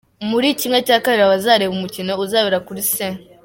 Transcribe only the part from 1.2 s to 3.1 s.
abazareba umukino uzabera kuri St.